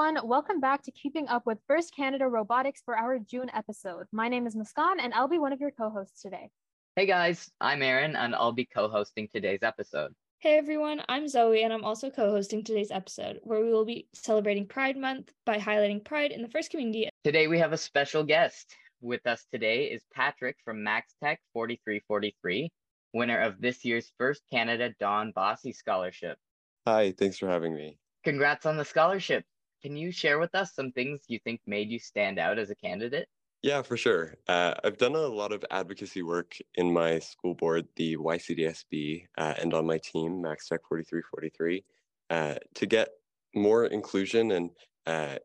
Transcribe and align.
everyone. 0.00 0.26
Welcome 0.26 0.60
back 0.60 0.82
to 0.84 0.90
Keeping 0.92 1.28
Up 1.28 1.44
with 1.44 1.58
First 1.66 1.94
Canada 1.94 2.26
Robotics 2.26 2.80
for 2.82 2.96
our 2.96 3.18
June 3.18 3.50
episode. 3.52 4.06
My 4.12 4.28
name 4.28 4.46
is 4.46 4.56
Muskaan, 4.56 4.96
and 4.98 5.12
I'll 5.12 5.28
be 5.28 5.38
one 5.38 5.52
of 5.52 5.60
your 5.60 5.72
co 5.72 5.90
hosts 5.90 6.22
today. 6.22 6.48
Hey 6.96 7.04
guys, 7.04 7.50
I'm 7.60 7.82
Aaron, 7.82 8.16
and 8.16 8.34
I'll 8.34 8.52
be 8.52 8.64
co 8.64 8.88
hosting 8.88 9.28
today's 9.28 9.62
episode. 9.62 10.14
Hey 10.38 10.56
everyone, 10.56 11.02
I'm 11.10 11.28
Zoe, 11.28 11.64
and 11.64 11.72
I'm 11.72 11.84
also 11.84 12.08
co 12.08 12.30
hosting 12.30 12.64
today's 12.64 12.90
episode, 12.90 13.40
where 13.42 13.62
we 13.62 13.70
will 13.70 13.84
be 13.84 14.08
celebrating 14.14 14.66
Pride 14.66 14.96
Month 14.96 15.34
by 15.44 15.58
highlighting 15.58 16.02
pride 16.02 16.30
in 16.30 16.40
the 16.40 16.48
first 16.48 16.70
community. 16.70 17.10
Today 17.22 17.46
we 17.46 17.58
have 17.58 17.74
a 17.74 17.76
special 17.76 18.24
guest. 18.24 18.74
With 19.02 19.26
us 19.26 19.44
today 19.52 19.84
is 19.84 20.02
Patrick 20.14 20.56
from 20.64 20.82
Max 20.82 21.12
Tech 21.22 21.40
4343, 21.52 22.70
winner 23.12 23.38
of 23.38 23.60
this 23.60 23.84
year's 23.84 24.10
First 24.16 24.40
Canada 24.50 24.94
Don 24.98 25.32
Bossy 25.32 25.72
Scholarship. 25.72 26.38
Hi, 26.86 27.12
thanks 27.18 27.36
for 27.36 27.48
having 27.48 27.74
me. 27.74 27.98
Congrats 28.24 28.64
on 28.64 28.78
the 28.78 28.84
scholarship. 28.84 29.44
Can 29.82 29.96
you 29.96 30.12
share 30.12 30.38
with 30.38 30.54
us 30.54 30.74
some 30.74 30.92
things 30.92 31.22
you 31.28 31.38
think 31.38 31.60
made 31.66 31.90
you 31.90 31.98
stand 31.98 32.38
out 32.38 32.58
as 32.58 32.70
a 32.70 32.74
candidate? 32.74 33.28
Yeah, 33.62 33.82
for 33.82 33.96
sure. 33.96 34.36
Uh, 34.48 34.74
I've 34.84 34.96
done 34.96 35.14
a 35.14 35.18
lot 35.18 35.52
of 35.52 35.64
advocacy 35.70 36.22
work 36.22 36.56
in 36.76 36.92
my 36.92 37.18
school 37.18 37.54
board, 37.54 37.86
the 37.96 38.16
YCDSB, 38.16 39.26
uh, 39.36 39.54
and 39.58 39.74
on 39.74 39.86
my 39.86 39.98
team, 39.98 40.42
MaxTech 40.42 40.78
4343, 40.88 41.84
uh, 42.30 42.54
to 42.74 42.86
get 42.86 43.08
more 43.54 43.86
inclusion 43.86 44.52
and 44.52 44.70
uh, 45.06 45.36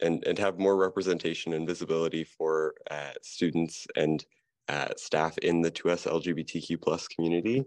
and 0.00 0.24
and 0.26 0.38
have 0.38 0.58
more 0.58 0.76
representation 0.76 1.54
and 1.54 1.66
visibility 1.66 2.24
for 2.24 2.74
uh, 2.90 3.12
students 3.22 3.86
and 3.96 4.26
uh, 4.68 4.88
staff 4.96 5.38
in 5.38 5.62
the 5.62 5.70
2S 5.70 6.06
LGBTQ 6.06 6.82
plus 6.82 7.08
community. 7.08 7.64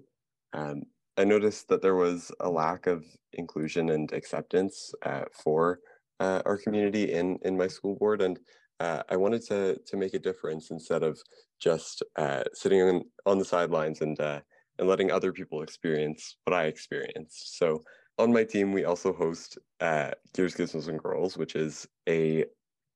Um, 0.53 0.83
I 1.17 1.23
noticed 1.23 1.69
that 1.69 1.81
there 1.81 1.95
was 1.95 2.31
a 2.39 2.49
lack 2.49 2.85
of 2.85 3.03
inclusion 3.33 3.89
and 3.89 4.11
acceptance 4.11 4.93
for 5.31 5.79
uh, 6.19 6.41
our 6.45 6.57
community 6.57 7.13
in 7.13 7.37
in 7.43 7.57
my 7.57 7.67
school 7.67 7.95
board, 7.95 8.21
and 8.21 8.39
uh, 8.79 9.03
I 9.09 9.15
wanted 9.15 9.43
to 9.47 9.77
to 9.85 9.97
make 9.97 10.13
a 10.13 10.19
difference 10.19 10.71
instead 10.71 11.03
of 11.03 11.19
just 11.59 12.03
uh, 12.15 12.43
sitting 12.53 12.81
on, 12.81 13.03
on 13.25 13.39
the 13.39 13.45
sidelines 13.45 14.01
and 14.01 14.19
uh, 14.19 14.41
and 14.79 14.87
letting 14.87 15.11
other 15.11 15.31
people 15.31 15.61
experience 15.61 16.37
what 16.45 16.55
I 16.55 16.65
experienced. 16.65 17.57
So 17.57 17.83
on 18.17 18.33
my 18.33 18.43
team, 18.43 18.73
we 18.73 18.85
also 18.85 19.13
host 19.13 19.57
uh, 19.79 20.11
Gears, 20.33 20.55
Gizmos, 20.55 20.87
and 20.87 20.99
Girls, 20.99 21.37
which 21.37 21.55
is 21.55 21.87
a 22.07 22.45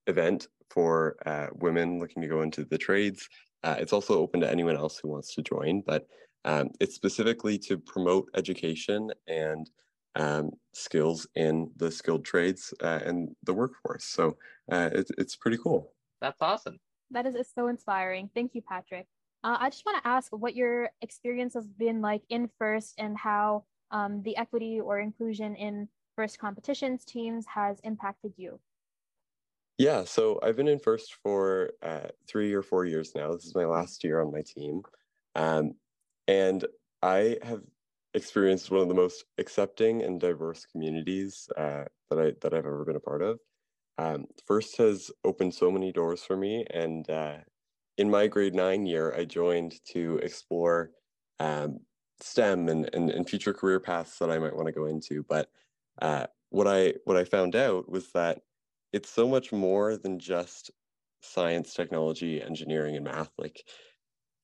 event 0.08 0.47
for 0.69 1.17
women 1.56 2.00
looking 2.00 2.22
to 2.22 2.28
go 2.28 2.41
into 2.41 2.66
the 2.66 2.78
trades. 2.78 3.28
it's 3.63 3.94
also 3.94 4.17
open 4.17 4.39
to 4.41 4.50
anyone 4.50 4.75
else 4.75 4.97
who 4.97 5.09
wants 5.09 5.35
to 5.35 5.41
join, 5.41 5.83
but 5.85 6.08
um, 6.45 6.69
it's 6.80 6.95
specifically 6.95 7.58
to 7.59 7.78
promote 7.78 8.30
education 8.35 9.11
and 9.28 9.69
um, 10.16 10.52
skills 10.73 11.28
in 11.36 11.72
the 11.78 11.92
skilled 11.92 12.26
trades 12.26 12.73
uh, 12.81 13.00
and 13.06 13.30
the 13.44 13.54
workforce. 13.54 14.06
So 14.06 14.38
uh, 14.72 14.90
it, 14.94 15.09
it's 15.18 15.36
pretty 15.36 15.58
cool. 15.58 15.94
That's 16.20 16.42
awesome. 16.42 16.80
That 17.12 17.26
is 17.26 17.36
so 17.53 17.68
inspiring. 17.68 18.30
Thank 18.34 18.56
you, 18.56 18.62
Patrick. 18.62 19.08
Uh, 19.44 19.58
I 19.59 19.70
just 19.70 19.86
want 19.86 20.02
to 20.03 20.08
ask 20.08 20.31
what 20.31 20.56
your 20.56 20.90
experience 21.02 21.56
has 21.56 21.68
been 21.68 22.02
like 22.02 22.22
in 22.30 22.50
FIRST 22.59 22.95
and 23.00 23.18
how 23.18 23.64
um, 23.90 24.22
the 24.23 24.38
equity 24.38 24.80
or 24.80 25.00
inclusion 25.00 25.56
in 25.56 25.88
FIRST 26.16 26.38
competitions 26.38 27.03
teams 27.03 27.46
has 27.48 27.80
impacted 27.84 28.34
you. 28.38 28.59
Yeah, 29.78 30.03
so 30.03 30.40
I've 30.44 30.56
been 30.56 30.68
in 30.68 30.80
FIRST 30.80 31.18
for 31.23 31.72
uh, 31.81 32.09
three 32.28 32.53
or 32.53 32.62
four 32.62 32.86
years 32.86 33.14
now. 33.16 33.34
This 33.34 33.46
is 33.46 33.56
my 33.56 33.66
last 33.66 34.03
year 34.03 34.22
on 34.22 34.31
my 34.31 34.44
team. 34.46 34.84
Um, 35.36 35.73
and 36.28 36.64
I 37.02 37.38
have 37.42 37.62
experienced 38.14 38.72
one 38.72 38.81
of 38.81 38.88
the 38.88 38.94
most 38.94 39.26
accepting 39.38 40.02
and 40.04 40.20
diverse 40.20 40.66
communities 40.66 41.50
uh, 41.58 41.86
that 42.09 42.20
I 42.20 42.34
that 42.42 42.53
I've 42.53 42.66
ever 42.66 42.86
been 42.86 42.95
a 42.95 43.00
part 43.00 43.22
of. 43.22 43.40
Um, 43.98 44.26
First 44.45 44.78
has 44.78 45.12
opened 45.23 45.53
so 45.53 45.72
many 45.72 45.92
doors 45.92 46.23
for 46.23 46.38
me, 46.38 46.66
and 46.72 47.09
uh, 47.09 47.38
in 47.98 48.09
my 48.09 48.28
grade 48.28 48.56
nine 48.56 48.86
year, 48.86 49.14
I 49.16 49.26
joined 49.26 49.76
to 49.94 50.18
explore 50.23 50.91
um, 51.40 51.80
STEM 52.19 52.69
and, 52.69 52.90
and, 52.94 53.09
and 53.09 53.30
future 53.30 53.53
career 53.53 53.80
paths 53.80 54.18
that 54.19 54.31
I 54.31 54.40
might 54.40 54.56
want 54.56 54.68
to 54.68 54.74
go 54.74 54.85
into. 54.85 55.24
But 55.28 55.50
uh, 56.02 56.28
what 56.50 56.68
I 56.68 56.96
what 57.06 57.18
I 57.18 57.24
found 57.25 57.56
out 57.56 57.90
was 57.90 58.12
that 58.14 58.41
it's 58.94 59.09
so 59.09 59.28
much 59.28 59.52
more 59.52 59.97
than 59.97 60.19
just 60.19 60.72
science, 61.22 61.74
technology, 61.74 62.41
engineering, 62.41 62.96
and 62.96 63.06
math. 63.06 63.31
Like 63.38 63.64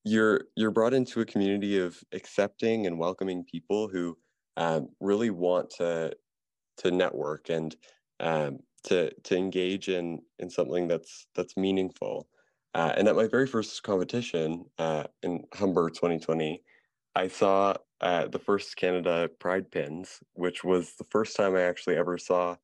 you're 0.04 0.42
you're 0.56 0.70
brought 0.70 0.94
into 0.94 1.20
a 1.20 1.26
community 1.26 1.78
of 1.78 1.98
accepting 2.12 2.86
and 2.86 2.98
welcoming 2.98 3.44
people 3.44 3.88
who 3.88 4.16
um, 4.56 4.88
really 5.00 5.30
want 5.30 5.70
to 5.70 6.14
to 6.78 6.90
network 6.90 7.48
and 7.48 7.76
um, 8.20 8.58
to 8.84 9.12
to 9.24 9.36
engage 9.36 9.88
in 9.88 10.20
in 10.38 10.50
something 10.50 10.88
that's 10.88 11.26
that's 11.34 11.56
meaningful. 11.56 12.28
Uh, 12.74 12.92
and 12.96 13.08
at 13.08 13.16
my 13.16 13.26
very 13.26 13.46
first 13.46 13.82
competition 13.82 14.64
uh, 14.78 15.04
in 15.22 15.42
Humber 15.54 15.88
2020, 15.90 16.62
I 17.16 17.28
saw 17.28 17.74
uh, 18.00 18.28
the 18.28 18.38
first 18.38 18.76
Canada 18.76 19.28
Pride 19.40 19.70
pins, 19.70 20.20
which 20.34 20.62
was 20.62 20.94
the 20.96 21.04
first 21.04 21.34
time 21.34 21.56
I 21.56 21.62
actually 21.62 21.96
ever 21.96 22.18
saw 22.18 22.56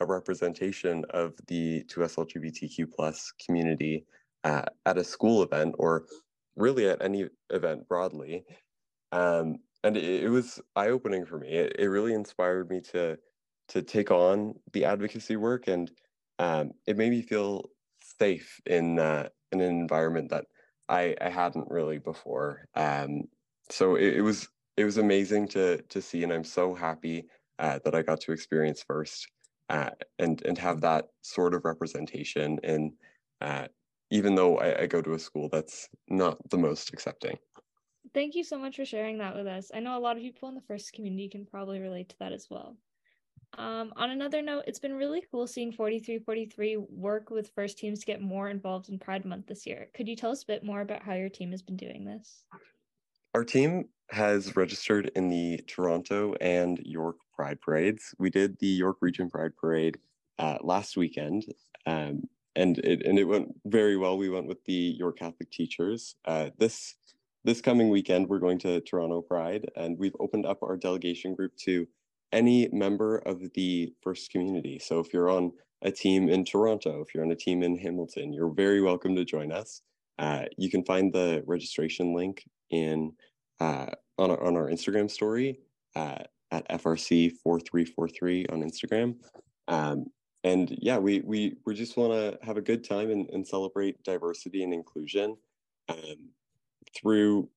a 0.00 0.06
representation 0.06 1.04
of 1.10 1.34
the 1.46 1.84
2S 1.84 2.16
LGBTQ 2.16 2.86
plus 2.92 3.32
community 3.44 4.04
uh, 4.44 4.64
at 4.84 4.98
a 4.98 5.04
school 5.04 5.42
event 5.42 5.74
or 5.78 6.04
really 6.56 6.88
at 6.88 7.02
any 7.02 7.28
event 7.50 7.88
broadly. 7.88 8.44
Um, 9.10 9.58
and 9.84 9.96
it, 9.96 10.24
it 10.24 10.28
was 10.28 10.60
eye 10.76 10.88
opening 10.88 11.26
for 11.26 11.38
me. 11.38 11.48
It, 11.48 11.76
it 11.78 11.86
really 11.86 12.14
inspired 12.14 12.70
me 12.70 12.80
to 12.92 13.18
to 13.68 13.82
take 13.82 14.10
on 14.10 14.54
the 14.72 14.84
advocacy 14.84 15.36
work, 15.36 15.68
and 15.68 15.90
um, 16.38 16.72
it 16.86 16.96
made 16.96 17.10
me 17.10 17.22
feel 17.22 17.70
safe 18.18 18.60
in 18.66 18.98
uh, 18.98 19.28
in 19.50 19.60
an 19.60 19.70
environment 19.70 20.30
that 20.30 20.46
I, 20.88 21.14
I 21.20 21.28
hadn't 21.28 21.70
really 21.70 21.98
before. 21.98 22.66
Um, 22.74 23.22
so 23.70 23.96
it, 23.96 24.14
it, 24.14 24.20
was 24.22 24.48
it 24.76 24.84
was 24.84 24.98
amazing 24.98 25.48
to 25.48 25.82
to 25.82 26.02
see, 26.02 26.22
and 26.22 26.32
I'm 26.32 26.44
so 26.44 26.74
happy 26.74 27.28
uh, 27.58 27.78
that 27.84 27.94
I 27.94 28.02
got 28.02 28.20
to 28.22 28.32
experience 28.32 28.84
first 28.86 29.26
uh, 29.68 29.90
and 30.18 30.42
and 30.44 30.58
have 30.58 30.80
that 30.82 31.06
sort 31.22 31.54
of 31.54 31.64
representation 31.64 32.58
in 32.62 32.92
uh, 33.40 33.68
even 34.12 34.34
though 34.34 34.58
I, 34.58 34.82
I 34.82 34.86
go 34.86 35.00
to 35.00 35.14
a 35.14 35.18
school 35.18 35.48
that's 35.48 35.88
not 36.08 36.38
the 36.50 36.58
most 36.58 36.92
accepting. 36.92 37.38
Thank 38.12 38.34
you 38.34 38.44
so 38.44 38.58
much 38.58 38.76
for 38.76 38.84
sharing 38.84 39.18
that 39.18 39.34
with 39.34 39.46
us. 39.46 39.70
I 39.74 39.80
know 39.80 39.96
a 39.96 40.00
lot 40.00 40.16
of 40.16 40.22
people 40.22 40.50
in 40.50 40.54
the 40.54 40.60
first 40.60 40.92
community 40.92 41.30
can 41.30 41.46
probably 41.46 41.80
relate 41.80 42.10
to 42.10 42.18
that 42.20 42.32
as 42.32 42.48
well. 42.50 42.76
Um, 43.56 43.92
on 43.96 44.10
another 44.10 44.42
note, 44.42 44.64
it's 44.66 44.78
been 44.78 44.94
really 44.94 45.22
cool 45.30 45.46
seeing 45.46 45.72
4343 45.72 46.76
work 46.90 47.30
with 47.30 47.52
first 47.54 47.78
teams 47.78 48.00
to 48.00 48.06
get 48.06 48.20
more 48.20 48.50
involved 48.50 48.90
in 48.90 48.98
Pride 48.98 49.24
Month 49.24 49.46
this 49.46 49.66
year. 49.66 49.88
Could 49.94 50.08
you 50.08 50.16
tell 50.16 50.30
us 50.30 50.42
a 50.42 50.46
bit 50.46 50.64
more 50.64 50.82
about 50.82 51.02
how 51.02 51.14
your 51.14 51.30
team 51.30 51.50
has 51.50 51.62
been 51.62 51.76
doing 51.76 52.04
this? 52.04 52.44
Our 53.34 53.44
team 53.44 53.88
has 54.10 54.56
registered 54.56 55.10
in 55.16 55.30
the 55.30 55.58
Toronto 55.66 56.34
and 56.40 56.78
York 56.84 57.16
Pride 57.34 57.60
Parades. 57.62 58.14
We 58.18 58.28
did 58.28 58.58
the 58.58 58.66
York 58.66 58.98
Region 59.00 59.30
Pride 59.30 59.56
Parade 59.56 59.98
uh, 60.38 60.58
last 60.60 60.98
weekend, 60.98 61.46
um, 61.86 62.24
and 62.56 62.78
it 62.78 63.04
and 63.06 63.18
it 63.18 63.24
went 63.24 63.54
very 63.66 63.96
well. 63.96 64.18
We 64.18 64.28
went 64.28 64.46
with 64.46 64.64
the 64.64 64.72
York 64.72 65.18
Catholic 65.18 65.50
teachers. 65.50 66.16
Uh, 66.24 66.50
this 66.58 66.94
this 67.44 67.60
coming 67.60 67.88
weekend, 67.88 68.28
we're 68.28 68.38
going 68.38 68.58
to 68.60 68.80
Toronto 68.82 69.20
Pride, 69.20 69.70
and 69.76 69.98
we've 69.98 70.16
opened 70.20 70.46
up 70.46 70.62
our 70.62 70.76
delegation 70.76 71.34
group 71.34 71.56
to 71.56 71.86
any 72.32 72.68
member 72.72 73.18
of 73.18 73.42
the 73.54 73.92
First 74.02 74.30
community. 74.30 74.78
So 74.78 75.00
if 75.00 75.12
you're 75.12 75.30
on 75.30 75.52
a 75.82 75.90
team 75.90 76.28
in 76.28 76.44
Toronto, 76.44 77.00
if 77.00 77.14
you're 77.14 77.24
on 77.24 77.32
a 77.32 77.36
team 77.36 77.62
in 77.62 77.76
Hamilton, 77.76 78.32
you're 78.32 78.52
very 78.52 78.80
welcome 78.80 79.16
to 79.16 79.24
join 79.24 79.50
us. 79.50 79.82
Uh, 80.18 80.44
you 80.56 80.70
can 80.70 80.84
find 80.84 81.12
the 81.12 81.42
registration 81.46 82.14
link 82.14 82.44
in 82.70 83.12
uh, 83.60 83.86
on 84.18 84.30
our, 84.30 84.42
on 84.42 84.56
our 84.56 84.68
Instagram 84.68 85.10
story 85.10 85.60
uh, 85.96 86.18
at 86.50 86.68
FRC4343 86.68 88.52
on 88.52 88.62
Instagram. 88.62 89.14
Um, 89.68 90.06
and 90.44 90.76
yeah, 90.80 90.98
we 90.98 91.20
we 91.20 91.56
we 91.64 91.74
just 91.74 91.96
want 91.96 92.12
to 92.12 92.44
have 92.44 92.56
a 92.56 92.62
good 92.62 92.84
time 92.84 93.10
and, 93.10 93.28
and 93.30 93.46
celebrate 93.46 94.02
diversity 94.02 94.64
and 94.64 94.74
inclusion 94.74 95.36
um, 95.88 96.30
through 96.96 97.48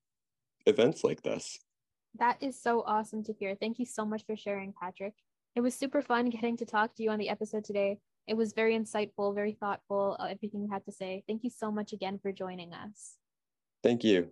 events 0.65 1.03
like 1.03 1.21
this. 1.23 1.59
That 2.17 2.37
is 2.41 2.61
so 2.61 2.81
awesome 2.85 3.23
to 3.23 3.33
hear. 3.33 3.55
Thank 3.55 3.79
you 3.79 3.85
so 3.85 4.05
much 4.05 4.25
for 4.25 4.35
sharing, 4.37 4.73
Patrick. 4.79 5.13
It 5.55 5.61
was 5.61 5.73
super 5.73 6.01
fun 6.01 6.29
getting 6.29 6.57
to 6.57 6.65
talk 6.65 6.95
to 6.95 7.03
you 7.03 7.09
on 7.09 7.19
the 7.19 7.29
episode 7.29 7.65
today. 7.65 7.97
It 8.27 8.35
was 8.35 8.53
very 8.53 8.77
insightful, 8.77 9.35
very 9.35 9.53
thoughtful, 9.53 10.17
uh, 10.19 10.25
everything 10.25 10.63
you 10.63 10.69
had 10.71 10.85
to 10.85 10.91
say. 10.91 11.23
Thank 11.27 11.43
you 11.43 11.49
so 11.49 11.71
much 11.71 11.93
again 11.93 12.19
for 12.21 12.31
joining 12.31 12.73
us. 12.73 13.17
Thank 13.83 14.03
you. 14.03 14.29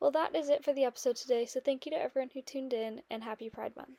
Well, 0.00 0.12
that 0.12 0.36
is 0.36 0.48
it 0.48 0.64
for 0.64 0.72
the 0.72 0.84
episode 0.84 1.16
today. 1.16 1.46
So 1.46 1.60
thank 1.60 1.86
you 1.86 1.92
to 1.92 2.00
everyone 2.00 2.30
who 2.32 2.42
tuned 2.42 2.72
in 2.72 3.00
and 3.10 3.22
happy 3.24 3.48
Pride 3.48 3.74
Month. 3.76 3.98